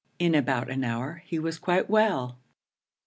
In 0.17 0.33
about 0.33 0.67
an 0.71 0.83
hour 0.83 1.21
he 1.27 1.37
was 1.37 1.59
quite 1.59 1.87
well. 1.87 2.39